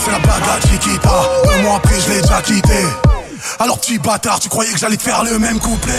c'est 0.00 0.10
la 0.10 0.18
bagarre 0.18 0.58
Chiquita 0.68 1.10
Deux 1.44 1.62
mois 1.62 1.76
après 1.76 2.00
je 2.00 2.10
l'ai 2.10 2.20
déjà 2.20 2.42
quitté. 2.42 2.84
Alors 3.60 3.78
petit 3.78 3.98
bâtard, 3.98 4.40
tu 4.40 4.48
croyais 4.48 4.72
que 4.72 4.78
j'allais 4.78 4.96
te 4.96 5.02
faire 5.02 5.22
le 5.22 5.38
même 5.38 5.60
couplet? 5.60 5.92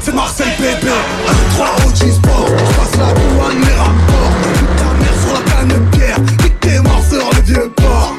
C'est 0.00 0.14
Marcel 0.14 0.48
bébé, 0.58 0.90
1, 1.28 1.54
3 1.54 1.66
OG 1.86 2.12
Sport. 2.12 2.48
Je 2.48 2.74
passe 2.74 2.96
la 2.98 3.12
douane, 3.12 3.60
les 3.60 3.74
rapports 3.74 4.32
ta 4.76 4.84
mère 4.98 5.14
sur 5.22 5.34
la 5.34 5.40
canne 5.50 5.68
de 5.68 5.96
pierre. 5.96 6.20
Nique 6.20 6.60
tes 6.60 6.78
morts 6.80 7.04
sur 7.08 7.30
le 7.30 7.40
vieux 7.42 7.70
port 7.76 8.14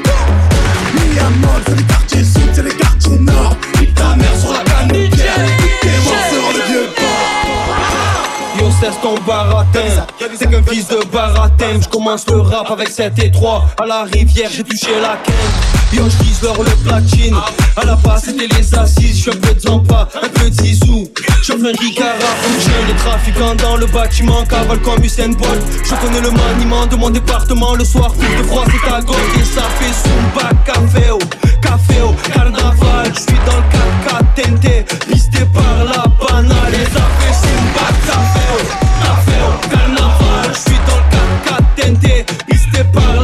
c'est 1.67 1.84
baratin 9.25 10.05
C'est 10.38 10.49
qu'un 10.49 10.63
fils 10.63 10.88
de 10.88 10.99
baratin 11.12 11.81
Je 11.81 11.88
commence 11.88 12.25
le 12.30 12.41
rap 12.41 12.70
avec 12.71 12.89
7 12.89 13.13
et 13.23 13.31
3 13.31 13.66
À 13.81 13.85
la 13.85 14.03
rivière 14.03 14.49
j'ai 14.52 14.63
touché 14.63 14.99
la 15.02 15.17
quinte 15.17 15.75
Yo 15.94 16.03
je 16.09 16.45
leur 16.45 16.61
le 16.61 16.71
platine. 16.84 17.35
À 17.77 17.85
la 17.85 17.95
base 17.95 18.23
c'était 18.25 18.48
les 18.48 18.75
assises. 18.75 19.23
Je 19.23 19.30
un 19.31 19.35
peu 19.35 19.53
de 19.53 19.59
zampa, 19.59 20.09
un 20.21 20.27
peu 20.27 20.49
de 20.49 20.61
zizou. 20.61 21.08
Je 21.41 21.53
un 21.53 21.71
Ricard 21.80 22.16
j'ai 22.59 22.94
les 22.94 22.99
trafiquants 22.99 23.55
dans 23.55 23.77
le 23.77 23.85
bâtiment. 23.85 24.44
Cavale 24.44 24.80
comme 24.80 25.03
Usain 25.03 25.30
Bolt. 25.30 25.63
Je 25.83 25.95
connais 25.95 26.22
le 26.22 26.31
maniement 26.31 26.86
de 26.86 26.95
mon 26.95 27.09
département. 27.09 27.75
Le 27.75 27.86
soir 27.86 28.11
coup 28.13 28.20
de 28.20 28.44
froid 28.44 28.66
c'est 28.66 28.94
à 28.94 29.02
gauche 29.02 29.16
Et 29.39 29.45
ça 29.45 29.61
fait 29.80 29.94
Zumba 29.94 30.49
Café 30.66 31.11
au 31.11 31.20
Café 31.61 32.02
au 32.02 32.13
Carnaval 32.30 33.11
Je 33.13 33.20
suis 33.20 33.39
dans 33.45 33.58
le 33.58 33.63
4 34.03 34.33
4 34.36 34.59
TNT 34.59 34.86
Pisté 35.08 35.39
par 35.53 35.86
la 35.86 36.03
banale 36.20 36.34
TNT 42.75 42.91
Pisté 42.91 43.14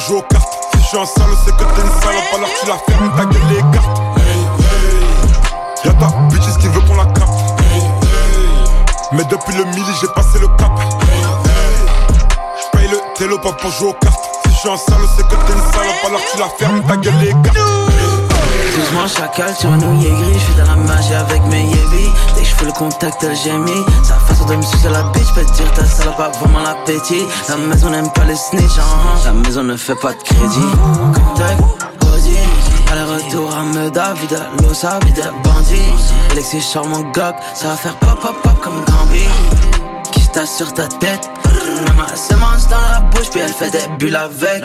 Si 0.00 0.14
je 0.78 0.82
suis 0.86 0.96
un 0.96 1.04
sale, 1.04 1.36
c'est 1.44 1.54
que 1.54 1.62
t'es 1.62 1.82
une 1.82 2.00
salope, 2.00 2.34
alors 2.34 2.48
tu 2.58 2.66
la 2.66 2.78
fermes, 2.88 3.12
ta 3.16 3.24
gueule 3.26 3.48
les 3.50 3.60
cartes. 3.70 4.00
Y'a 5.84 5.92
ta 5.92 6.06
bitches 6.30 6.56
qui 6.58 6.68
veut 6.68 6.80
qu'on 6.80 6.96
la 6.96 7.04
capte. 7.04 7.28
Mais 9.12 9.24
depuis 9.24 9.54
le 9.56 9.64
midi, 9.66 9.92
j'ai 10.00 10.08
passé 10.08 10.38
le 10.40 10.48
cap. 10.56 10.72
J'paye 12.62 12.88
le 12.88 12.98
télo 13.14 13.38
pas 13.40 13.52
pour 13.52 13.70
jouer 13.72 13.90
aux 13.90 13.92
cartes. 13.92 14.24
Si 14.46 14.52
je 14.52 14.58
suis 14.58 14.70
un 14.70 14.76
sale, 14.78 15.06
c'est 15.16 15.28
que 15.28 15.34
t'es 15.34 15.52
une 15.52 15.72
salope, 15.72 16.04
alors 16.06 16.20
tu 16.32 16.38
la 16.38 16.48
fermes, 16.58 16.82
ta 16.82 16.96
gueule 16.96 17.18
les 17.20 17.32
cartes. 17.42 17.89
Doucement 18.76 19.08
chacal 19.08 19.54
sur 19.56 19.70
un 19.70 19.80
ouïe 19.80 20.08
gris, 20.08 20.38
j'fais 20.38 20.62
de 20.62 20.66
la 20.66 20.76
magie 20.76 21.14
avec 21.14 21.42
mes 21.46 21.62
yébis 21.62 22.10
Dès 22.34 22.42
que 22.42 22.46
j'fais 22.46 22.66
le 22.66 22.72
contact 22.72 23.22
elle 23.22 23.36
gémit. 23.36 23.84
Sa 24.04 24.14
façon 24.14 24.46
de 24.46 24.56
me 24.56 24.62
sucer 24.62 24.88
la 24.88 25.02
bitch, 25.12 25.32
peut 25.34 25.44
dire 25.44 25.72
ta 25.72 25.84
salope 25.84 26.20
a 26.20 26.28
vraiment 26.38 26.60
l'appétit. 26.60 27.24
La 27.48 27.56
maison 27.56 27.90
n'aime 27.90 28.10
pas 28.12 28.24
les 28.24 28.36
snitch, 28.36 28.76
uh-huh. 28.76 29.24
la 29.24 29.32
maison 29.32 29.64
ne 29.64 29.76
fait 29.76 29.96
pas 29.96 30.12
de 30.12 30.22
crédit. 30.22 30.70
Contact, 31.14 31.60
Audi, 32.04 32.36
aller-retour 32.92 33.50
à 33.56 33.62
Meda, 33.62 34.14
vide 34.14 34.38
l'eau, 34.62 34.74
ça 34.74 34.98
vide 35.04 35.22
bandit 35.42 35.76
Alexis 36.30 36.62
mon 36.76 37.00
gog, 37.10 37.34
ça 37.54 37.68
va 37.68 37.76
faire 37.76 37.96
pop 37.96 38.20
pop 38.20 38.36
pop 38.42 38.60
comme 38.62 38.84
Gambi 38.84 39.24
Qui 40.12 40.20
se 40.22 40.46
sur 40.46 40.72
ta 40.72 40.86
tête, 40.86 41.28
ma 41.96 42.14
semence 42.14 42.68
dans 42.68 42.76
la 42.92 43.00
bouche 43.00 43.30
puis 43.30 43.40
elle 43.40 43.52
fait 43.52 43.70
des 43.70 43.88
bulles 43.98 44.16
avec. 44.16 44.62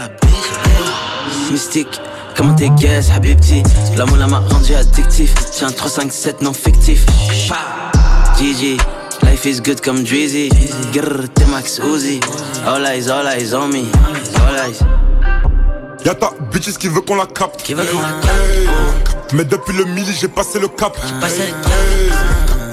Mystique 1.52 2.00
Comment 2.36 2.54
t'es 2.54 2.70
guess, 2.70 3.10
Habibti 3.12 3.64
La 3.98 4.06
moula 4.06 4.28
m'a 4.28 4.40
rendu 4.40 4.76
addictif. 4.76 5.34
J'ai 5.58 5.66
un 5.66 5.72
357 5.72 6.42
non 6.42 6.54
fictif 6.54 7.06
GG 8.38 8.78
Life 9.24 9.46
is 9.46 9.62
good 9.62 9.82
comme 9.82 10.04
Drizzy. 10.04 10.50
Grrr, 10.94 11.30
t'es 11.34 11.46
Max 11.46 11.80
Uzi. 11.80 12.20
All 12.66 12.86
eyes, 12.86 13.10
all 13.10 13.26
eyes 13.28 13.54
on 13.54 13.70
me. 13.70 13.86
All 14.48 14.70
eyes. 14.70 14.80
Y'a 16.04 16.14
ta 16.14 16.32
bitches 16.52 16.78
qui 16.78 16.88
veut 16.88 17.02
qu'on 17.02 17.16
la 17.16 17.26
capte. 17.26 17.64
Qui 17.64 17.74
veut 17.74 17.86
qu'on 17.86 18.02
la 18.02 18.10
capte. 18.22 19.34
Mais 19.34 19.46
depuis 19.46 19.76
le 19.76 19.86
midi, 19.86 20.12
j'ai 20.20 20.28
passé 20.28 20.60
le 20.60 20.68
cap. 20.68 20.96
Passé 21.22 21.44
le 21.48 21.64
cap. 21.64 21.72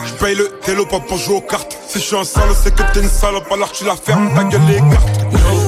J'paye 0.06 0.34
le 0.34 0.50
télo 0.65 0.84
pas 0.87 1.00
pour 1.00 1.17
jouer 1.17 1.37
aux 1.37 1.41
cartes. 1.41 1.79
Si 1.89 1.99
je 1.99 2.05
suis 2.05 2.17
un 2.17 2.25
sale, 2.25 2.50
c'est 2.61 2.75
que 2.75 2.83
t'es 2.93 3.00
une 3.00 3.09
salope, 3.09 3.50
alors 3.53 3.71
tu 3.73 3.84
la 3.84 3.97
fermes, 3.97 4.34
ta 4.34 4.44
gueule 4.44 4.61
les 4.69 4.77
cartes. 4.77 5.62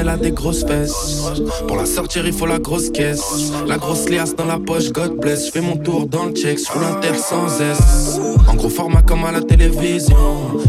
Elle 0.00 0.08
a 0.08 0.16
des 0.16 0.30
grosses 0.30 0.64
fesses. 0.64 1.20
Pour 1.68 1.76
la 1.76 1.84
sortir, 1.84 2.26
il 2.26 2.32
faut 2.32 2.46
la 2.46 2.58
grosse 2.58 2.88
caisse. 2.88 3.52
La 3.68 3.76
grosse 3.76 4.08
liasse 4.08 4.34
dans 4.34 4.46
la 4.46 4.58
poche, 4.58 4.90
God 4.92 5.20
bless. 5.20 5.48
Je 5.48 5.50
fais 5.50 5.60
mon 5.60 5.76
tour 5.76 6.06
dans 6.06 6.24
le 6.24 6.32
check, 6.32 6.58
je 6.58 6.80
l'inter 6.80 7.18
sans 7.18 7.60
S. 7.60 8.18
En 8.48 8.54
gros 8.54 8.70
format 8.70 9.02
comme 9.02 9.26
à 9.26 9.30
la 9.30 9.42
télévision. 9.42 10.16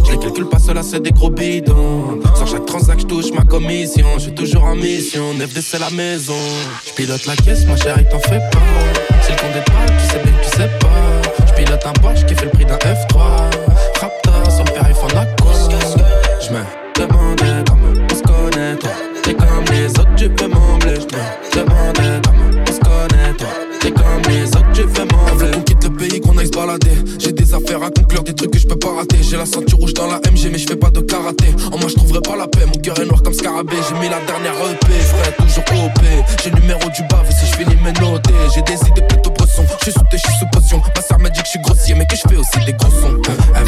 Je 0.06 0.12
les 0.12 0.20
calcule 0.20 0.50
pas, 0.50 0.60
cela 0.60 0.84
c'est 0.84 1.00
des 1.00 1.12
gros 1.12 1.30
bidons. 1.30 2.20
Sur 2.36 2.46
chaque 2.46 2.66
transaction, 2.66 3.08
je 3.08 3.16
touche 3.16 3.32
ma 3.32 3.44
commission. 3.44 4.06
Je 4.16 4.24
suis 4.24 4.36
toujours 4.36 4.66
en 4.66 4.76
mission, 4.76 5.34
9D 5.40 5.62
c'est 5.62 5.80
la 5.80 5.92
maison. 5.92 6.36
Je 6.86 6.92
pilote 6.92 7.26
la 7.26 7.38
caisse, 7.38 7.66
ma 7.68 7.78
chérie, 7.78 8.04
t'en 8.12 8.20
fais 8.20 8.40
pas. 8.52 8.60
C'est 9.22 9.32
le 9.32 9.38
compte 9.38 9.54
des 9.54 9.64
tu 9.64 10.08
sais 10.08 10.24
bien 10.24 10.34
que 10.34 10.44
tu 10.44 10.58
sais 10.58 10.70
pas. 10.82 11.48
Je 11.48 11.54
pilote 11.54 11.86
un 11.86 11.94
Porsche 12.02 12.26
qui 12.26 12.36
fait 12.36 12.46
le 12.46 12.52
prix 12.52 12.66
d'un 12.66 12.76
F3. 12.76 13.51
Trouverai 32.02 32.22
pas 32.22 32.36
la 32.36 32.48
paix. 32.48 32.66
Mon 32.66 32.80
cœur 32.80 33.00
est 33.00 33.06
noir 33.06 33.22
comme 33.24 33.34
scarabée. 33.34 33.78
J'ai 33.88 33.96
mis 34.00 34.10
la 34.10 34.20
dernière 34.26 34.54
EP, 34.70 34.94
frère, 35.00 35.36
toujours 35.38 35.86
OP. 35.86 36.02
J'ai 36.44 36.50
le 36.50 36.60
numéro 36.60 36.90
du 36.90 37.04
bave 37.10 37.30
si 37.30 37.46
je 37.46 37.56
finis 37.56 37.78
mes 37.84 37.94
notés. 37.94 38.34
J'ai 38.54 38.62
des 38.62 38.80
idées 38.88 39.08
plutôt 39.08 39.32
bressons. 39.32 39.66
Je 39.80 39.84
suis 39.84 39.94
sous 39.94 40.06
thé, 40.10 40.18
je 40.18 40.32
sous 40.40 40.48
potion. 40.52 40.82
Ma 40.96 41.02
sœur 41.02 41.20
m'a 41.20 41.30
dit 41.30 41.40
que 41.40 41.46
je 41.46 41.52
suis 41.52 41.62
grossier, 41.62 41.96
mais 41.96 42.06
que 42.06 42.16
je 42.16 42.22
fais 42.28 42.36
aussi 42.36 42.66
des 42.66 42.74
gros 42.74 42.92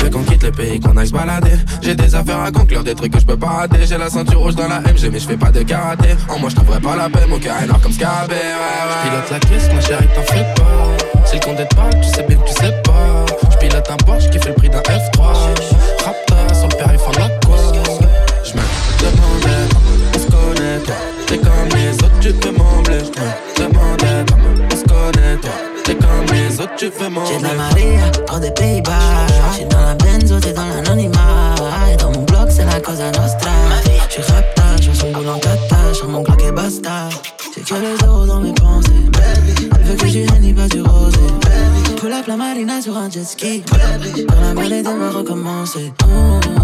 veut 0.03 0.09
qu'on 0.09 0.23
quitte 0.23 0.43
le 0.43 0.51
pays, 0.51 0.79
qu'on 0.79 0.95
aille 0.97 1.07
se 1.07 1.13
balader. 1.13 1.57
J'ai 1.81 1.95
des 1.95 2.15
affaires 2.15 2.41
à 2.41 2.51
conclure, 2.51 2.83
des 2.83 2.95
trucs 2.95 3.13
que 3.13 3.19
je 3.19 3.25
peux 3.25 3.37
pas 3.37 3.47
rater. 3.47 3.85
J'ai 3.85 3.97
la 3.97 4.09
ceinture 4.09 4.39
rouge 4.39 4.55
dans 4.55 4.67
la 4.67 4.79
MG, 4.81 5.09
mais 5.11 5.19
je 5.19 5.27
fais 5.27 5.37
pas 5.37 5.51
de 5.51 5.63
karaté. 5.63 6.09
En 6.29 6.39
moi, 6.39 6.49
je 6.49 6.55
trouverai 6.55 6.79
pas 6.79 6.95
la 6.95 7.09
paix. 7.09 7.25
Mon 7.27 7.39
cœur 7.39 7.55
est 7.61 7.67
noir 7.67 7.79
comme 7.81 7.93
scarabée. 7.93 8.35
Ouais. 8.35 9.09
Pilote 9.09 9.31
la 9.31 9.39
caisse, 9.39 9.73
ma 9.73 9.81
chérie, 9.81 10.07
t'en 10.15 10.33
fais 10.33 10.45
pas. 10.55 11.23
C'est 11.25 11.35
le 11.35 11.41
compte 11.41 11.57
des 11.57 11.75
balles, 11.75 12.01
tu 12.01 12.09
sais 12.09 12.23
bien 12.23 12.37
que 12.37 12.47
tu 12.47 12.53
sais 12.53 12.73
pas. 12.83 13.25
Je 13.51 13.57
pilote 13.57 13.89
un 13.89 13.97
Porsche 13.97 14.29
qui 14.29 14.39
fait 14.39 14.49
le 14.49 14.55
prix 14.55 14.69
d'un 14.69 14.81
F3. 14.81 15.33
Raptor, 16.03 16.42
toi. 20.83 20.95
T'es 21.27 21.37
comme 21.37 21.69
les 21.75 21.93
autres, 21.95 22.19
tu 22.19 22.33
peux 22.33 22.51
m'embler. 22.51 22.99
Je 22.99 23.63
me 23.63 23.67
demandais 23.69 24.25
comment 24.29 24.67
on 24.71 24.75
se 24.75 24.83
connaît, 24.83 25.37
toi. 25.41 25.51
T'es 25.83 25.95
comme 25.95 26.35
les 26.35 26.59
autres, 26.59 26.75
tu 26.77 26.89
peux 26.89 27.05
J'ai 27.05 27.37
de 27.37 27.43
la 27.43 27.53
m'embler. 27.53 27.85
Maria, 27.85 28.11
hors 28.29 28.39
des 28.39 28.51
Pays-Bas 28.51 29.27
J'suis 29.53 29.65
dans 29.65 29.81
la 29.81 29.95
benzo, 29.95 30.39
t'es 30.39 30.53
dans 30.53 30.65
l'anonymat 30.65 31.55
Et 31.91 31.97
dans 31.97 32.11
mon 32.11 32.23
bloc, 32.23 32.49
c'est 32.49 32.65
la 32.65 32.79
cosa 32.79 33.11
nostra 33.11 33.51
J'suis 34.09 34.21
rapta, 34.21 34.63
j'fais 34.81 34.93
son 34.93 35.11
boulot 35.11 35.31
en 35.31 35.39
tata 35.39 35.75
J'suis 35.93 36.07
mon 36.07 36.21
bloc 36.21 36.41
et 36.41 37.63
J'ai 37.65 37.75
les 37.75 38.05
euros 38.05 38.25
dans 38.25 38.39
mes 38.39 38.53
pensées, 38.53 38.89
baby. 39.11 39.69
Elle 39.75 39.83
veut 39.83 39.95
que 39.95 40.07
je 40.07 40.19
Henny, 40.19 40.53
pas 40.53 40.67
du 40.67 40.81
rosé. 40.81 41.17
Pull 41.97 42.11
up 42.11 42.27
la 42.27 42.35
marina 42.35 42.81
sur 42.81 42.97
un 42.97 43.09
jet 43.09 43.23
ski. 43.23 43.63
Quand 43.69 43.77
la 43.77 44.53
maladie 44.53 44.83
va 44.83 45.09
recommencer. 45.11 45.93
Oh, 46.05 46.62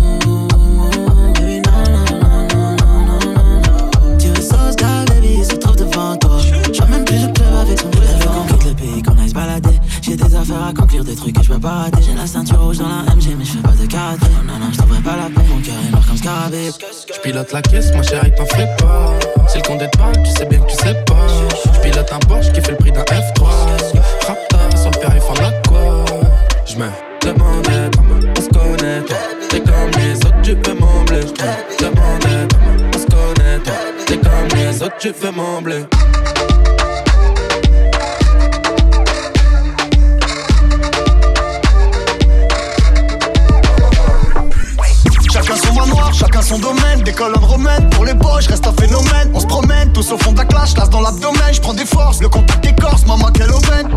rouge 12.69 12.77
dans 12.77 12.88
la 12.88 13.16
MG, 13.16 13.36
mais 13.38 13.45
je 13.45 13.54
fais 13.54 13.62
pas 13.62 13.71
de 13.71 13.86
karaté. 13.88 14.27
Non, 14.45 14.60
non, 14.60 14.68
je 14.71 14.77
t'enverrai 14.77 15.01
pas 15.01 15.16
la 15.16 15.24
peine, 15.24 15.48
mon 15.50 15.60
cœur 15.60 15.75
est 15.88 15.92
noir 15.92 16.06
comme 16.06 16.18
scarabée. 16.18 16.69
J'pilote 17.16 17.51
la 17.51 17.62
caisse, 17.62 17.92
ma 17.94 18.04
chérie, 18.04 18.31
t'en 18.36 18.45
fais 18.45 18.68
pas. 18.77 19.13
C'est 19.48 19.57
le 19.57 19.63
compte 19.63 19.80
d'étoiles, 19.80 20.24
tu 20.24 20.31
sais 20.31 20.45
bien 20.45 20.60
que 20.60 20.69
tu 20.69 20.75
sais 20.75 20.94
pas. 21.06 21.27
J'pilote 21.74 22.12
un 22.12 22.19
Porsche 22.19 22.51
qui 22.51 22.62
fait 22.62 22.71
le 22.71 22.77
prix 22.77 22.92
d'un 22.92 23.04
F3. 23.04 23.48
Rapta, 24.27 24.77
son 24.77 24.92
père, 24.92 25.12
il 25.16 25.21
fait 25.21 25.42
la 25.42 25.51
quoi. 25.68 26.06
J'me 26.66 26.92
demandais 27.21 27.89
comment 27.95 28.19
on 28.38 28.42
se 28.42 28.50
connaît. 28.50 29.01
T'es 29.50 29.62
comme 29.62 29.92
les 29.98 30.15
autres, 30.18 30.42
tu 30.44 30.56
peux 30.56 30.74
m'embler. 30.74 31.22
J'me 31.22 31.88
demandais 31.88 32.48
comment 32.51 32.89
on 32.94 32.98
se 32.98 33.06
connaît. 33.07 33.60
T'es 34.06 34.18
comme 34.18 34.60
les 34.60 34.83
autres, 34.83 34.98
tu 35.00 35.12
fais 35.12 35.31
m'embler. 35.31 35.86
Chacun 46.39 46.41
son 46.41 46.59
domaine. 46.59 47.01
Des 47.03 47.12
colonnes 47.12 47.44
romaines 47.44 47.89
pour 47.89 48.06
les 48.06 48.13
je 48.41 48.50
reste 48.50 48.68
un 48.68 48.74
phénomène. 48.74 49.31
On 49.33 49.39
se 49.39 49.45
promène 49.45 49.91
tous 49.91 50.12
au 50.12 50.18
fond 50.18 50.31
de 50.31 50.38
la 50.38 50.45
clash, 50.45 50.74
classe 50.74 50.89
dans 50.89 51.01
l'abdomen. 51.01 51.53
Je 51.53 51.62
prends 51.62 51.74
des 51.74 51.86
forces, 51.86 52.21
le 52.21 52.30
contact 52.30 52.65
écorce, 52.65 53.06
maman 53.06 53.30
quelle 53.33 53.51
aubaine. 53.51 53.88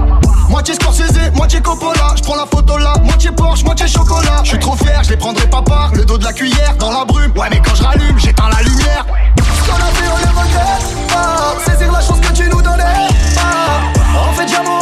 Moitié 0.48 0.74
Scorsese, 0.74 1.32
moitié 1.34 1.60
Coppola. 1.60 2.14
Je 2.16 2.22
prends 2.22 2.36
la 2.36 2.46
photo 2.46 2.78
là, 2.78 2.94
moitié 3.04 3.30
Porsche, 3.32 3.64
moitié 3.64 3.86
chocolat. 3.86 4.40
Je 4.44 4.50
suis 4.50 4.58
trop 4.58 4.76
fier, 4.76 5.02
je 5.04 5.10
les 5.10 5.16
prendrai 5.16 5.46
pas 5.48 5.62
par 5.62 5.92
le 5.94 6.04
dos 6.04 6.18
de 6.18 6.24
la 6.24 6.32
cuillère 6.32 6.76
dans 6.78 6.90
la 6.90 7.04
brume. 7.04 7.32
Ouais, 7.36 7.48
mais 7.50 7.60
quand 7.64 7.74
je 7.74 7.82
rallume, 7.82 8.18
j'éteins 8.18 8.50
la 8.50 8.62
lumière. 8.62 9.06
A 9.08 9.94
fait, 9.94 10.08
on 10.10 10.40
regrette 10.40 11.08
pas. 11.08 11.70
Saisir 11.70 11.92
la 11.92 12.00
chance 12.00 12.20
que 12.20 12.32
tu 12.32 12.48
nous 12.48 12.62
donnais. 12.62 13.08
pas. 13.34 14.28
On 14.28 14.32
fait 14.34 14.46
diamant, 14.46 14.80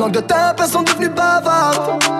langues 0.00 0.12
de 0.12 0.20
tape, 0.20 0.60
elles 0.60 0.70
sont 0.70 0.82
devenues 0.82 1.10
bavardes. 1.10 2.19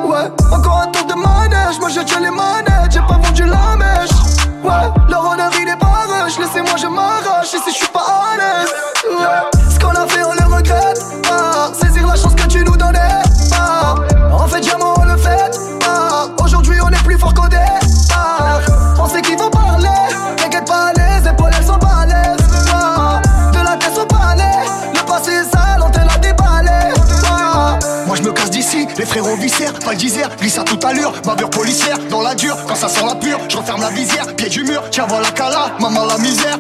Glisse 30.07 30.59
à 30.59 30.63
toute 30.63 30.85
allure, 30.85 31.13
bavure 31.25 31.51
policière, 31.51 31.99
dans 32.09 32.23
la 32.23 32.35
dure, 32.35 32.57
quand 32.67 32.75
ça 32.75 32.89
sent 32.89 33.05
la 33.07 33.15
pure, 33.17 33.39
je 33.49 33.57
referme 33.57 33.83
la 33.83 33.91
visière, 33.91 34.27
pied 34.35 34.49
du 34.49 34.65
mur, 34.65 34.83
tiens 34.91 35.07
voilà 35.07 35.31
cala, 35.31 35.73
maman 35.79 36.07
la 36.07 36.17
misère. 36.19 36.59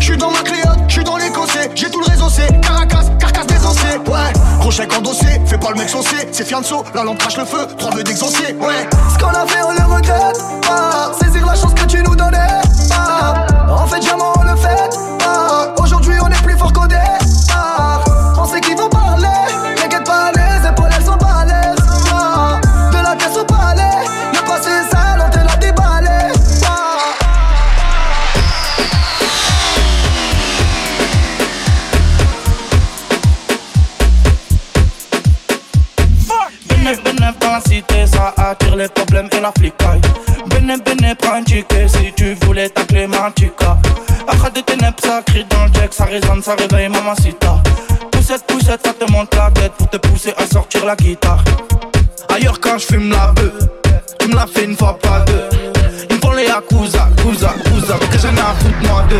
J'suis 0.00 0.16
dans 0.16 0.30
ma 0.30 0.40
cléote, 0.40 0.78
j'suis 0.88 1.04
dans 1.04 1.16
l'écossais, 1.16 1.70
j'ai 1.74 1.88
tout 1.90 2.00
le 2.00 2.10
réseau 2.10 2.28
c'est 2.28 2.60
Caracas, 2.60 3.04
carcasse 3.20 3.46
désossé, 3.46 3.98
ouais. 4.06 4.70
Chèque 4.70 4.96
endossé, 4.96 5.26
fais 5.44 5.58
pas 5.58 5.68
le 5.68 5.76
mec 5.76 5.88
saucé, 5.90 6.26
c'est 6.32 6.46
fianso, 6.46 6.82
la 6.94 7.04
lampe 7.04 7.18
crache 7.18 7.36
le 7.36 7.44
feu, 7.44 7.66
trois 7.76 7.90
vœux 7.90 8.02
d'exaucer, 8.02 8.56
ouais. 8.58 8.88
Ce 9.12 9.18
qu'on 9.22 9.28
a 9.30 9.46
fait 9.46 9.62
on 9.62 9.70
le 9.70 9.94
regrette 9.94 10.38
pas, 10.62 11.12
saisir 11.22 11.44
la 11.44 11.54
chance 11.54 11.74
que 11.74 11.84
tu 11.84 12.02
nous 12.02 12.16
donnais 12.16 12.38
pas. 12.88 13.46
On 13.68 13.86
fait 13.86 14.00
diamant, 14.00 14.32
on 14.38 14.42
le 14.44 14.56
fait 14.56 14.90
pas. 15.18 15.74
Aujourd'hui 15.78 16.14
on 16.22 16.28
est 16.28 16.42
plus 16.42 16.56
fort 16.56 16.72
qu'au 16.72 16.86
départ. 16.86 17.18
La 39.42 39.52
flicaille. 39.58 40.00
Prends 41.18 41.34
un 41.34 41.42
ticket 41.42 41.88
si 41.88 42.12
tu 42.16 42.34
voulais 42.42 42.68
ta 42.68 42.84
clé 42.84 43.06
Mantica. 43.06 43.76
Arrête 44.26 44.54
de 44.54 44.60
ténèbres, 44.60 44.96
ça 45.02 45.20
crie 45.26 45.44
dans 45.50 45.64
le 45.64 45.72
jack, 45.74 45.92
ça 45.92 46.04
résonne, 46.04 46.42
ça 46.42 46.54
réveille 46.54 46.88
mamacita. 46.88 47.60
Poussette, 48.12 48.46
poussette, 48.46 48.80
ça 48.84 48.94
te 48.94 49.10
monte 49.10 49.34
la 49.34 49.50
tête 49.50 49.72
pour 49.72 49.90
te 49.90 49.96
pousser 49.98 50.32
à 50.38 50.46
sortir 50.46 50.86
la 50.86 50.96
guitare. 50.96 51.42
Ailleurs, 52.34 52.60
quand 52.60 52.78
je 52.78 52.86
fume 52.86 53.10
la 53.10 53.32
bœuf, 53.32 53.52
tu 54.20 54.28
me 54.28 54.34
l'as 54.34 54.46
fait 54.46 54.64
une 54.64 54.76
fois, 54.76 54.98
pas 54.98 55.20
deux. 55.26 55.48
Ils 56.08 56.16
me 56.16 56.20
font 56.20 56.32
les 56.32 56.44
Yakuza, 56.44 57.08
Kuza, 57.16 57.54
Kuza, 57.64 57.98
que 58.10 58.18
j'en 58.18 58.34
ai 58.34 58.40
à 58.40 58.54
foutre, 58.58 58.88
moi 58.88 59.04
deux. 59.10 59.16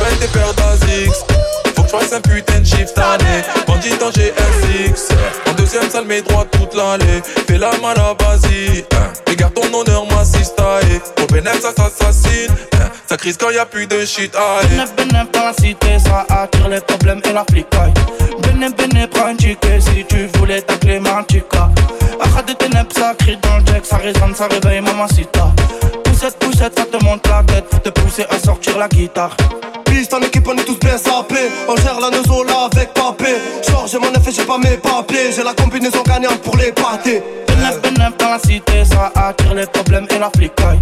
Belle 0.00 0.18
des 0.18 0.26
paires 0.26 0.52
d'Azix 0.54 1.24
Faut 1.76 1.82
que 1.82 1.88
je 1.88 1.96
fasse 1.96 2.12
un 2.12 2.20
putain 2.20 2.60
de 2.60 2.64
shift 2.66 2.98
année 2.98 3.42
Bandit 3.66 3.94
en 4.02 4.10
GSX 4.10 5.13
deuxième 5.74 5.90
salle 5.90 6.04
mets 6.06 6.22
droit 6.22 6.44
toute 6.44 6.74
l'allée 6.74 7.22
Fais 7.46 7.58
la 7.58 7.70
mal 7.78 7.98
à 7.98 8.14
vas-y 8.22 8.84
hein. 8.92 9.12
Regarde 9.28 9.54
ton 9.54 9.72
honneur 9.74 10.06
m'assista 10.06 10.80
et 10.82 11.22
Au 11.22 11.26
bénéf 11.26 11.60
ça 11.60 11.72
s'assassine 11.74 12.54
hein. 12.74 12.90
Ça 13.06 13.16
crise 13.16 13.36
quand 13.36 13.50
y 13.50 13.58
a 13.58 13.66
plus 13.66 13.86
de 13.86 14.04
shit 14.04 14.34
aïe 14.36 14.68
Béné, 14.68 14.84
béné, 14.96 15.24
dans 15.32 15.44
la 15.44 15.52
cité, 15.52 15.98
ça 15.98 16.26
attire 16.28 16.68
les 16.68 16.80
problèmes 16.80 17.20
et 17.28 17.32
la 17.32 17.44
flicaille. 17.50 17.92
Béné, 18.42 18.68
béné, 18.70 19.06
prends 19.06 19.26
un 19.26 19.36
ticket 19.36 19.80
si 19.80 20.04
tu 20.04 20.26
voulais 20.38 20.62
ta 20.62 20.76
clé 20.76 21.00
Mantica. 21.00 21.70
Arrête 22.20 22.48
de 22.48 22.52
ténèbres, 22.54 22.92
ça 22.96 23.14
crie 23.18 23.36
dans 23.42 23.58
le 23.58 23.66
jack, 23.66 23.84
ça 23.84 23.96
résonne, 23.96 24.34
ça 24.34 24.48
réveille 24.48 24.80
mamacita. 24.80 25.52
Poussette, 26.04 26.38
poussette, 26.38 26.78
ça 26.78 26.86
te 26.86 27.04
monte 27.04 27.26
la 27.28 27.42
tête 27.42 27.68
pour 27.68 27.82
te 27.82 27.90
pousser 27.90 28.24
à 28.30 28.38
sortir 28.38 28.78
la 28.78 28.88
guitare. 28.88 29.36
Piste 29.84 30.14
en 30.14 30.20
équipe, 30.20 30.46
on 30.48 30.56
est 30.56 30.64
tous 30.64 30.78
bien 30.78 30.96
sapés. 30.96 31.50
On 31.68 31.76
gère 31.76 32.00
la 32.00 32.10
là 32.10 32.68
avec 32.72 32.93
Genre, 33.84 33.90
j'ai 33.90 33.98
mon 33.98 34.14
effet, 34.14 34.32
j'ai 34.32 34.44
pas 34.44 34.56
mes 34.56 34.78
papiers. 34.78 35.30
J'ai 35.34 35.42
la 35.42 35.52
combinaison 35.52 36.02
gagnante 36.04 36.38
pour 36.38 36.56
les 36.56 36.72
pâtés. 36.72 37.22
Béné, 37.46 37.68
béné, 37.82 38.06
dans 38.18 38.30
la 38.30 38.38
cité, 38.38 38.84
ça 38.84 39.12
attire 39.14 39.54
les 39.54 39.66
problèmes 39.66 40.06
et 40.10 40.18
la 40.18 40.30
flicaille. 40.30 40.78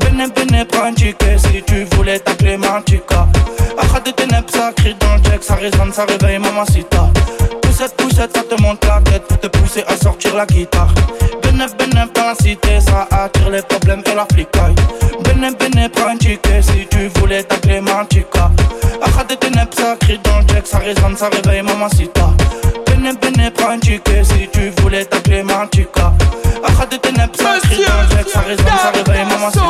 Béné, 0.00 0.26
béné, 0.34 0.64
prends 0.64 0.84
un 0.84 0.94
ticket 0.94 1.36
si 1.36 1.62
tu 1.62 1.84
voulais 1.94 2.18
ta 2.18 2.34
clé 2.34 2.56
Mantica. 2.56 3.28
Arrête 3.76 4.06
de 4.06 4.10
ténèbres, 4.10 4.48
ça 4.50 4.72
crie 4.74 4.96
dans 4.98 5.16
le 5.16 5.22
jack, 5.24 5.42
ça 5.42 5.56
résonne, 5.56 5.92
ça 5.92 6.06
réveille 6.06 6.38
mamacita. 6.38 7.10
Poussette, 7.60 7.94
poussette, 7.96 8.34
ça 8.34 8.42
te 8.42 8.62
monte 8.62 8.82
la 8.86 9.02
tête 9.02 9.24
pour 9.24 9.38
te 9.38 9.48
pousser 9.48 9.84
à 9.86 9.96
sortir 9.96 10.34
la 10.34 10.46
guitare. 10.46 10.94
Béné, 11.42 11.66
béné, 11.78 12.04
dans 12.14 12.26
la 12.26 12.34
cité, 12.36 12.80
ça 12.80 13.06
attire 13.10 13.50
les 13.50 13.62
problèmes 13.62 14.02
et 14.10 14.14
la 14.14 14.26
flicaille. 14.32 14.74
Béné, 15.24 15.50
béné, 15.58 15.90
prends 15.90 16.08
un 16.08 16.16
ticket 16.16 16.62
si 16.62 16.86
tu 16.90 17.08
voulais 17.20 17.42
ta 17.42 17.56
clé 17.56 17.82
Mantica. 17.82 18.50
Arrête 19.02 19.28
de 19.28 19.34
ténèbres, 19.34 19.74
ça 19.76 19.96
crie 20.00 20.18
dans 20.24 20.38
le 20.38 20.48
jack, 20.48 20.66
ça 20.66 20.78
résonne, 20.78 21.16
ça 21.18 21.28
réveille 21.28 21.60
mamacita. 21.60 22.30
Ticket 23.80 24.24
si 24.24 24.48
tu 24.52 24.72
voulais 24.82 25.04
ta 25.04 25.20
clé 25.20 25.42
Mantica. 25.44 26.12
Arrête 26.64 26.90
de 26.90 26.96
ténèbres, 26.96 27.32
ça 27.38 27.58
crie 27.62 27.84
dans 27.84 28.30
ça 28.32 28.40
résonne, 28.40 28.66
ça 28.66 28.90
réveille 28.92 29.24
mamacita. 29.24 29.62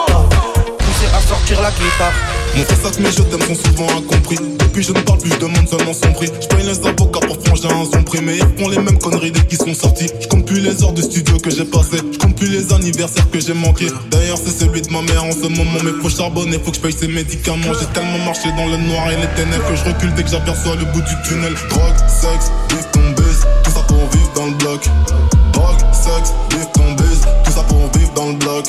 Pousser 0.79 1.15
à 1.15 1.21
sortir 1.21 1.61
la 1.61 1.71
guitare. 1.71 2.13
Mon 2.57 2.65
fils 2.65 2.97
que 2.97 3.03
mes 3.03 3.11
je 3.11 3.23
t'aime 3.23 3.55
sont 3.55 3.63
souvent 3.63 3.89
incompris. 3.99 4.39
Depuis 4.59 4.83
je 4.83 4.93
ne 4.93 5.01
parle 5.01 5.19
plus, 5.19 5.31
je 5.33 5.39
demande 5.39 5.69
seulement 5.69 5.93
son 5.93 6.13
prix. 6.13 6.31
Je 6.41 6.47
paye 6.47 6.65
les 6.65 6.79
avocats 6.79 7.27
pour 7.27 7.37
franger 7.45 7.69
un 7.69 7.85
son 7.85 8.03
prix. 8.05 8.21
Mais 8.23 8.39
ils 8.39 8.63
font 8.63 8.71
les 8.71 8.79
mêmes 8.79 8.99
conneries 8.99 9.33
dès 9.33 9.45
qu'ils 9.45 9.59
sont 9.59 9.75
sortis. 9.75 10.09
Je 10.19 10.29
compte 10.29 10.47
plus 10.47 10.61
les 10.61 10.83
heures 10.83 10.95
de 10.95 11.03
studio 11.03 11.37
que 11.37 11.51
j'ai 11.51 11.67
passé. 11.67 11.99
Je 12.13 12.19
compte 12.19 12.37
plus 12.37 12.49
les 12.49 12.73
anniversaires 12.73 13.31
que 13.31 13.39
j'ai 13.39 13.53
manqués. 13.53 13.89
D'ailleurs, 14.11 14.39
c'est 14.43 14.65
celui 14.65 14.81
de 14.81 14.91
ma 14.91 15.03
mère 15.03 15.25
en 15.25 15.33
ce 15.33 15.47
moment. 15.49 15.81
Mais 15.85 15.93
faut 16.01 16.09
charbonner, 16.09 16.59
faut 16.65 16.71
que 16.71 16.79
je 16.79 16.83
paye 16.83 16.93
ses 16.93 17.09
médicaments. 17.09 17.75
J'ai 17.79 17.87
tellement 17.93 18.25
marché 18.25 18.51
dans 18.57 18.67
le 18.67 18.79
noir 18.79 19.11
et 19.11 19.17
les 19.17 19.29
ténèbres 19.37 19.69
que 19.69 19.77
je 19.77 19.85
recule 19.85 20.15
dès 20.15 20.23
que 20.23 20.31
j'aperçois 20.31 20.77
le 20.77 20.87
bout 20.87 21.03
du 21.03 21.29
tunnel. 21.29 21.55
Drogue, 21.69 21.97
sexe, 22.09 22.51
bloc. 24.77 24.91
Drogue, 25.53 25.81
sexe, 25.93 26.33
vive 26.51 26.67
ton 26.73 26.93
bise, 26.95 27.27
tout 27.45 27.53
ça 27.53 27.63
pour 27.63 27.91
vivre 27.99 28.13
dans 28.15 28.29
le 28.29 28.35
bloc. 28.35 28.67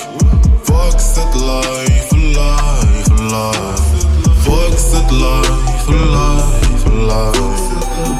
Fuck 0.63 0.99
cette 0.99 1.35
life, 1.35 2.11
life, 2.11 3.09
life. 3.19 4.05
Fuck 4.43 4.77
cette 4.77 5.11
life, 5.11 5.87
life, 5.89 6.85
life. 7.07 7.37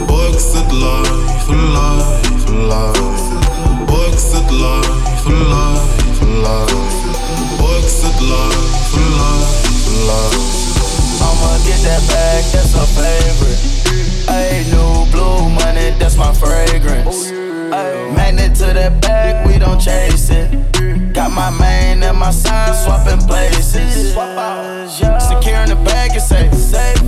Fuck 0.07 0.39
cette 0.39 0.71
life, 0.71 1.49
life, 1.49 2.49
life. 2.49 3.17
Fuck 3.87 4.17
cette 4.17 4.51
life, 4.51 5.25
life, 5.27 6.21
life. 6.43 6.75
Fuck 7.57 7.89
cette 7.89 8.21
life, 8.21 8.93
life, 9.17 9.47
life. 10.07 10.43
I'ma 11.21 11.57
get 11.65 11.79
that 11.83 12.01
bag, 12.07 12.43
that's 12.51 12.73
a 12.75 12.85
favorite. 12.95 13.59
Ayy, 14.27 14.65
new 14.71 15.11
blue 15.11 15.49
money, 15.49 15.91
that's 15.99 16.17
my 16.17 16.33
fragrance. 16.33 17.46
Ayy, 17.71 18.15
magnet 18.15 18.55
to 18.55 18.65
that 18.65 19.01
bag, 19.01 19.45
we 19.47 19.59
don't 19.59 19.79
chase 19.79 20.29
it. 20.29 21.13
Got 21.13 21.31
my 21.31 21.49
main 21.49 22.03
and 22.03 22.17
my 22.17 22.31
sign 22.31 22.73
swapping 22.73 23.19
places. 23.27 24.13
Securing 25.27 25.69
the 25.69 25.81
bag 25.83 26.15
is 26.15 26.27
safe. 26.27 26.53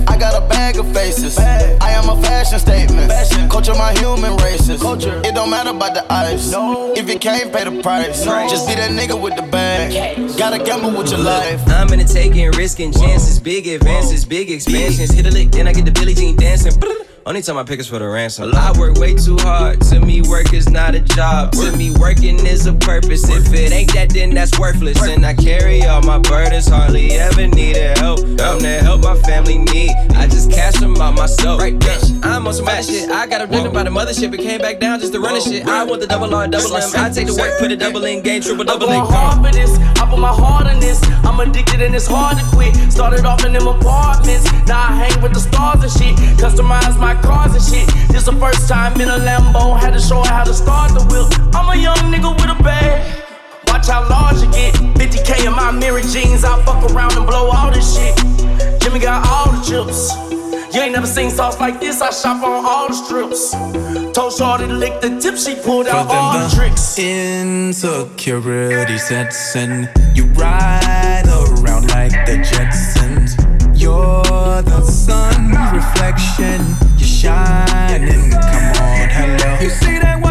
I 0.08 0.18
got 0.18 0.34
a 0.34 0.46
bag 0.48 0.78
of 0.78 0.92
faces. 0.92 1.38
I 1.38 1.90
am 1.90 2.08
a 2.08 2.20
fashion 2.20 2.58
statement. 2.58 3.10
Culture 3.50 3.74
my 3.74 3.92
human 3.98 4.36
races. 4.38 4.82
It 4.82 5.34
don't 5.34 5.50
matter 5.50 5.70
about 5.70 5.94
the 5.94 6.04
ice. 6.12 6.52
If 6.98 7.08
you 7.08 7.18
can't 7.18 7.52
pay 7.52 7.64
the 7.64 7.82
price, 7.82 8.24
just 8.24 8.68
be 8.68 8.74
that 8.74 8.90
nigga 8.90 9.20
with 9.20 9.36
the 9.36 9.42
bag. 9.42 10.36
Gotta 10.36 10.62
gamble 10.62 10.96
with 10.96 11.10
your 11.10 11.20
life. 11.20 11.62
I'm 11.68 11.92
in 11.92 12.00
it 12.00 12.08
taking, 12.08 12.50
risking 12.52 12.92
chances, 12.92 13.38
big 13.38 13.66
advances, 13.66 14.24
big 14.24 14.50
expansions. 14.50 15.12
Hit 15.12 15.26
a 15.26 15.30
lick, 15.30 15.52
then 15.52 15.68
I 15.68 15.72
get 15.72 15.84
the 15.84 15.92
Billie 15.92 16.14
Jean 16.14 16.36
dancing. 16.36 16.72
Only 17.30 17.42
time 17.42 17.58
I 17.58 17.62
pick 17.62 17.78
is 17.78 17.86
for 17.86 18.00
the 18.00 18.08
ransom. 18.08 18.52
I 18.56 18.76
work 18.76 18.98
way 18.98 19.14
too 19.14 19.36
hard. 19.38 19.80
To 19.82 20.00
me, 20.00 20.20
work 20.20 20.52
is 20.52 20.68
not 20.68 20.96
a 20.96 21.00
job. 21.00 21.52
To 21.52 21.70
me, 21.76 21.92
working 21.92 22.44
is 22.44 22.66
a 22.66 22.72
purpose. 22.72 23.22
If 23.28 23.52
it 23.52 23.70
ain't 23.70 23.94
that, 23.94 24.10
then 24.10 24.34
that's 24.34 24.58
worthless. 24.58 25.00
And 25.02 25.24
I 25.24 25.34
carry 25.34 25.84
all 25.84 26.02
my 26.02 26.18
burdens, 26.18 26.66
hardly 26.66 27.12
ever 27.12 27.46
needed 27.46 27.98
help. 27.98 28.18
I'm 28.40 28.58
to 28.58 28.80
help 28.82 29.02
my 29.02 29.14
family 29.20 29.58
need. 29.58 29.92
I 30.16 30.26
just 30.26 30.50
cash 30.50 30.74
them 30.80 30.96
out 30.96 31.14
myself. 31.14 31.60
Right, 31.60 31.78
bitch. 31.78 32.18
I'm 32.24 32.48
on 32.48 32.52
some 32.52 32.66
other 32.66 32.82
shit. 32.82 33.08
I 33.08 33.28
got 33.28 33.42
abducted 33.42 33.72
by 33.72 33.84
the 33.84 33.90
mothership 33.90 34.34
and 34.34 34.40
came 34.40 34.60
back 34.60 34.80
down 34.80 34.98
just 34.98 35.12
to 35.12 35.20
run 35.20 35.34
the 35.34 35.40
shit. 35.40 35.68
I 35.68 35.84
want 35.84 36.00
the 36.00 36.08
double 36.08 36.34
R, 36.34 36.48
double 36.48 36.76
M. 36.76 36.90
I 36.96 37.10
take 37.10 37.28
the 37.28 37.36
work, 37.36 37.60
put 37.60 37.70
a 37.70 37.76
double 37.76 38.04
in, 38.06 38.24
game, 38.24 38.42
triple 38.42 38.64
double 38.64 38.88
I'm 38.90 39.04
in. 39.04 39.06
hard 39.06 39.46
for 39.46 39.52
this. 39.52 39.78
I 39.78 40.10
put 40.10 40.18
my 40.18 40.34
heart 40.34 40.66
in 40.66 40.80
this. 40.80 41.00
I'm 41.22 41.38
addicted 41.38 41.80
and 41.80 41.94
it's 41.94 42.08
hard 42.08 42.38
to 42.38 42.44
quit. 42.50 42.74
Started 42.90 43.24
off 43.24 43.44
in 43.44 43.52
them 43.52 43.68
apartments. 43.68 44.50
Now 44.66 44.82
I 44.82 45.06
hang 45.06 45.22
with 45.22 45.32
the 45.32 45.40
stars 45.40 45.80
and 45.84 45.92
shit. 45.92 46.16
Customize 46.38 46.98
my 46.98 47.19
cars 47.22 47.54
and 47.54 47.62
shit. 47.62 47.86
This 48.08 48.24
the 48.24 48.32
first 48.32 48.68
time 48.68 49.00
in 49.00 49.08
a 49.08 49.18
Lambo. 49.18 49.78
Had 49.78 49.92
to 49.94 50.00
show 50.00 50.22
her 50.22 50.28
how 50.28 50.44
to 50.44 50.54
start 50.54 50.92
the 50.92 51.04
wheel. 51.10 51.28
I'm 51.54 51.68
a 51.70 51.76
young 51.80 51.98
nigga 52.12 52.34
with 52.34 52.58
a 52.58 52.62
bag. 52.62 53.24
Watch 53.68 53.88
how 53.88 54.08
large 54.08 54.42
you 54.42 54.50
get. 54.52 54.74
50k 54.98 55.46
in 55.46 55.52
my 55.52 55.70
mirror 55.70 56.00
jeans. 56.00 56.44
I 56.44 56.62
fuck 56.64 56.82
around 56.90 57.16
and 57.16 57.26
blow 57.26 57.50
all 57.50 57.70
this 57.70 57.96
shit. 57.96 58.16
Jimmy 58.80 58.98
got 58.98 59.26
all 59.26 59.52
the 59.52 59.62
chips. 59.62 60.12
You 60.74 60.82
ain't 60.82 60.92
never 60.92 61.06
seen 61.06 61.30
sauce 61.30 61.58
like 61.58 61.80
this. 61.80 62.00
I 62.00 62.10
shop 62.10 62.42
on 62.44 62.64
all 62.64 62.88
the 62.88 62.94
strips. 62.94 63.50
Told 64.14 64.32
Shorty 64.32 64.68
to 64.68 64.72
lick 64.72 65.00
the 65.00 65.18
tip. 65.18 65.36
She 65.36 65.56
pulled 65.56 65.88
out 65.88 66.06
all 66.08 66.38
the 66.38 66.54
tricks. 66.54 66.96
Insecurity 66.98 68.98
sets 68.98 69.56
in. 69.56 69.88
You 70.14 70.26
ride 70.26 71.24
around 71.26 71.88
like 71.88 72.12
the 72.24 72.38
Jetsons. 72.38 73.34
You're 73.80 74.62
the 74.62 74.82
sun 74.82 75.50
reflection. 75.74 76.89
Shining. 77.20 78.30
Come 78.30 78.82
on, 78.82 79.08
hello. 79.10 79.58
You 79.60 79.68
see 79.68 79.98
that 79.98 80.22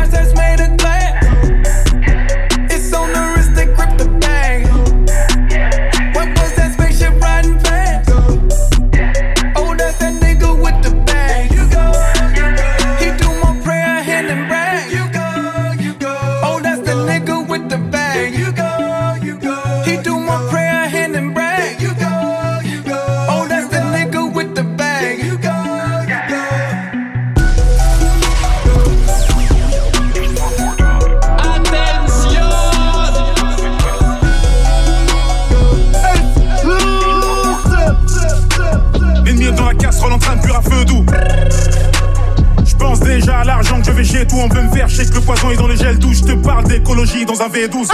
l'argent 43.60 43.82
que 43.82 43.88
je 43.88 43.92
vais 43.92 44.04
jeter 44.04 44.26
tout. 44.26 44.38
On 44.38 44.48
veut 44.48 44.62
me 44.62 44.88
je 44.88 44.96
sais 44.96 45.06
que 45.06 45.16
le 45.16 45.22
poison 45.22 45.52
est 45.52 45.58
dans 45.58 45.68
les 45.68 45.76
gels 45.76 46.00
doux. 46.00 46.14
Je 46.14 46.22
te 46.22 46.32
parle 46.32 46.66
d'écologie 46.66 47.26
dans 47.26 47.42
un 47.42 47.50
V12. 47.50 47.90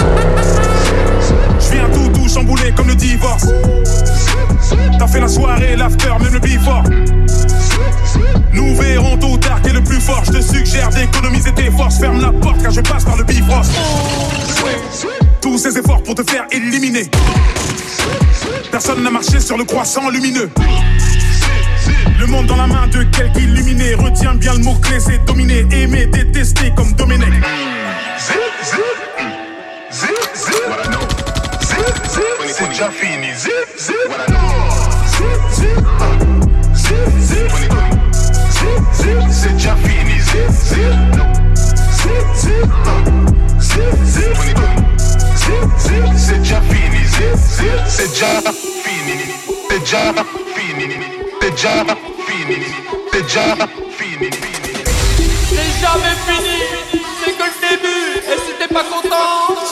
Je 1.60 1.72
viens 1.72 1.89
tout 1.89 2.10
doux, 2.10 2.29
chamboulé 2.29 2.72
comme 2.75 2.88
le 2.88 2.95
divorce. 2.95 3.48
T'as 5.00 5.07
fait 5.07 5.19
la 5.19 5.27
soirée, 5.27 5.75
l'after, 5.75 6.13
même 6.22 6.34
le 6.34 6.39
before. 6.39 6.84
Nous 8.53 8.75
verrons 8.75 9.17
ou 9.24 9.38
tard 9.38 9.62
qui 9.62 9.69
est 9.69 9.74
le 9.74 9.84
plus 9.84 10.00
fort. 10.00 10.24
Je 10.25 10.34
te 10.34 10.41
suggère 10.41 10.89
d'économiser 10.89 11.51
tes 11.51 11.72
forces. 11.72 12.00
Ferme 12.00 12.22
la 12.22 12.31
porte 12.31 12.62
car 12.62 12.72
je 12.72 12.81
passe 12.81 13.03
par 13.03 13.17
le 13.17 13.24
bifrost. 13.24 13.72
Tous 15.41 15.57
ces 15.57 15.77
efforts 15.77 16.03
pour 16.03 16.15
te 16.15 16.29
faire 16.29 16.45
éliminer. 16.51 17.10
Personne 18.72 19.01
n'a 19.01 19.10
marché 19.10 19.39
sur 19.39 19.57
le 19.57 19.63
croissant 19.63 20.10
lumineux. 20.10 20.51
Le 22.20 22.25
monde 22.27 22.48
dans 22.48 22.56
la 22.56 22.68
main 22.68 22.88
de 22.88 23.04
quelqu'un 23.04 23.39
illuminé. 23.39 23.96
Retiens 23.96 24.36
bien 24.36 24.54
le 24.54 24.60
mot-clé, 24.60 25.00
c'est 25.00 25.24
dominer, 25.25 25.65
aimer, 25.72 26.06
détester 26.08 26.72
comme 26.75 26.94
Domenech. 26.94 27.27
C'est 32.58 32.70
déjà 32.70 32.89
fini, 32.89 33.34
zip, 33.34 33.51
zip. 33.77 33.96
Zip, 35.56 35.86
ah. 36.00 36.06
Zip, 36.74 37.10
zip. 37.22 37.42
Zip, 38.50 38.84
zip, 38.94 39.20
c'est 39.32 39.54
déjà 39.54 39.75
fini, 39.75 40.20
zip, 40.22 40.50
zip. 40.51 40.77
Zip, 41.92 42.27
zip. 42.36 42.70
Zip, 43.60 43.98
zip. 44.06 44.32
Zip, 45.36 45.70
zip, 45.80 46.06
c'est 46.15 46.38
déjà 46.39 46.62
fini, 46.62 47.01
zip, 47.06 47.36
zip. 47.36 47.80
C'est 47.88 48.10
déjà 48.10 48.32
fini, 48.84 49.15
c'est 49.70 49.80
déjà 49.80 50.13
fini, 50.56 50.88
déjà 51.55 51.85
fini, 52.27 52.65
déjà 53.13 53.55
fini. 53.97 54.29
C'est 55.47 55.71
jamais 55.81 56.15
fini, 56.27 56.59
c'est 57.24 57.31
que 57.31 57.43
le 57.43 57.69
début. 57.69 58.17
Et 58.19 58.38
si 58.45 58.51
t'es 58.59 58.67
pas 58.74 58.83
content, 58.83 59.64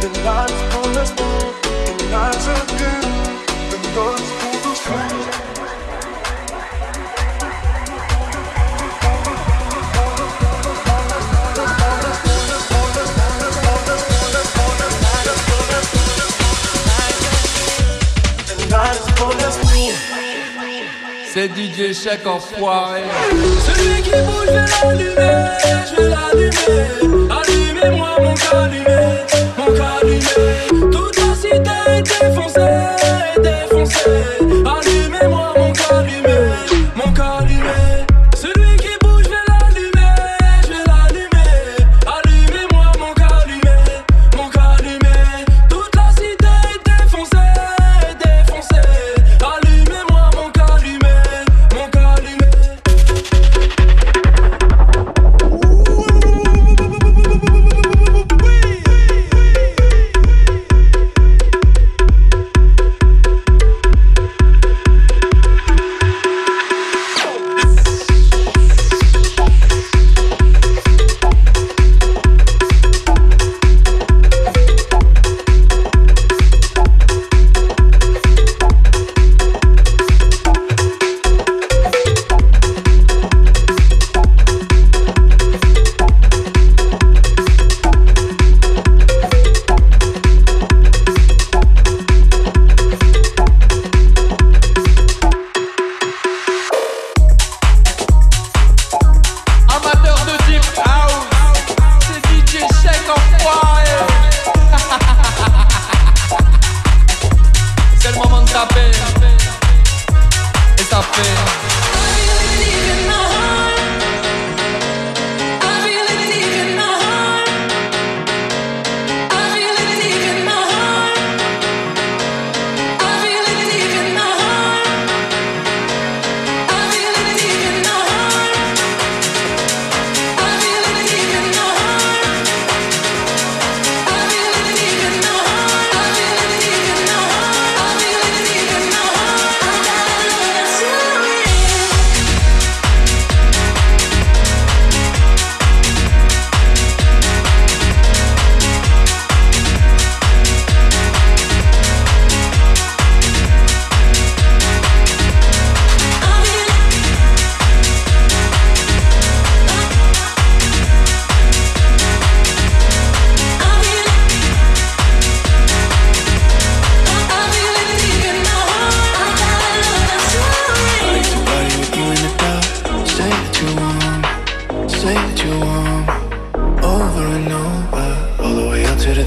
The 0.00 0.08
lights 0.24 0.62
pull 0.72 0.98
us 0.98 1.10
through, 1.12 1.52
the 1.98 2.14
lights 2.14 2.48
are 2.48 2.78
good. 2.78 2.99
C'est 21.40 21.48
DJ 21.56 21.94
Chèque 21.94 22.26
enfoiré. 22.26 23.00
Celui 23.64 24.02
qui 24.02 24.10
bouge, 24.10 24.46
je 24.46 24.52
vais 24.52 24.68
l'allumer, 24.84 25.46
je 25.88 25.96
vais 25.96 26.08
l'allumer. 26.10 27.30
Allumez-moi 27.30 28.10
mon 28.20 28.34
calumet, 28.34 29.24
mon 29.56 29.72
calumet. 29.72 30.90
Toute 30.92 31.16
la 31.16 31.34
cité 31.34 31.76
est 31.88 32.02
défoncée, 32.02 33.40
défoncée. 33.42 34.39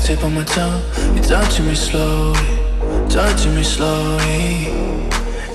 tip 0.04 0.22
of 0.22 0.34
my 0.34 0.44
tongue 0.44 0.84
You're 1.16 1.24
touching 1.24 1.66
me 1.66 1.76
slowly, 1.76 2.38
touching 3.08 3.56
me 3.56 3.64
slowly. 3.64 4.68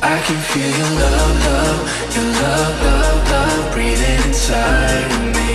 I 0.01 0.17
can 0.25 0.41
feel 0.51 0.73
your 0.81 0.93
love, 1.03 1.37
love, 1.49 1.81
your 2.15 2.29
love, 2.41 2.75
love, 2.87 3.31
love 3.31 3.73
Breathing 3.75 4.21
inside 4.27 5.05
of 5.05 5.25
me. 5.37 5.53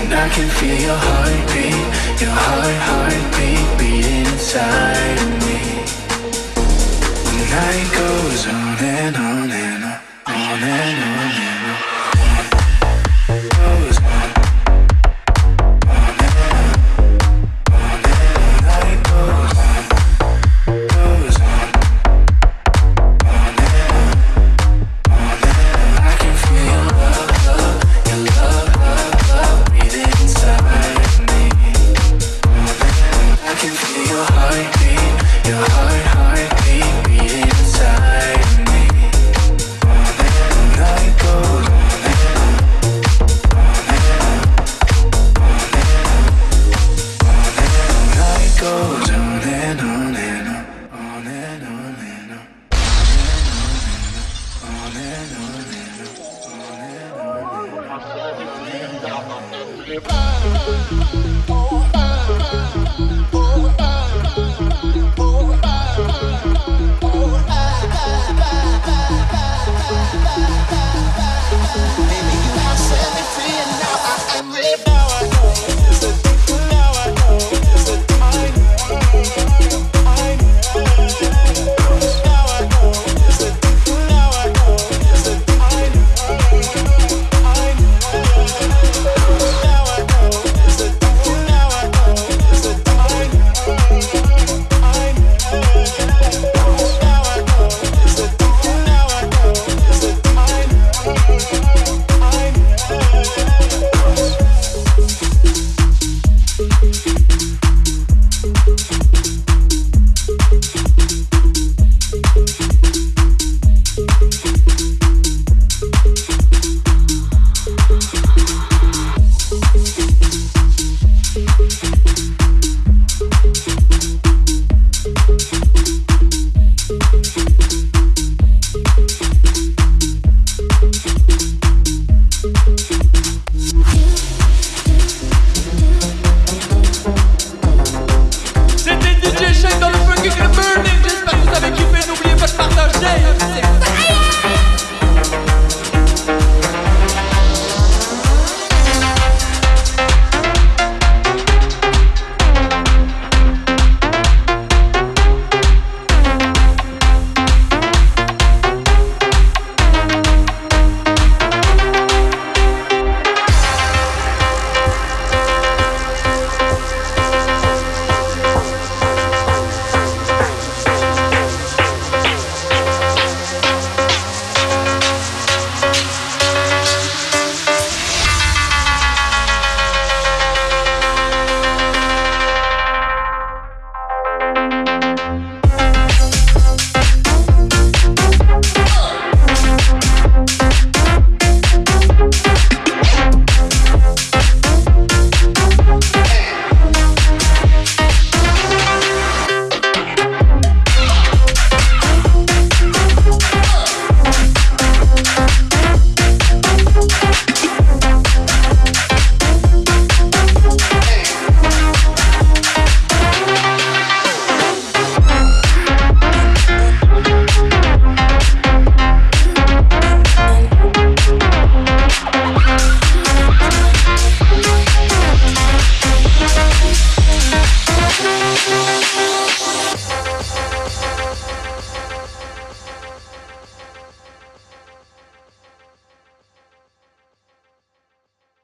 And 0.00 0.12
I 0.12 0.28
can 0.28 0.48
feel 0.58 0.78
your 0.88 1.00
heartbeat, 1.08 1.86
your 2.20 2.34
heart, 2.44 2.76
heartbeat 2.88 3.64
Beating 3.78 4.26
inside 4.32 5.16
of 5.24 5.30
me. 5.44 5.60
The 7.32 7.44
night 7.56 7.88
goes 7.96 8.46
on 8.46 8.78
and 8.84 9.16
on 9.16 9.50
and 9.50 9.84
on, 9.84 10.00
on 10.26 10.62
and 10.62 11.04
on. 11.10 11.15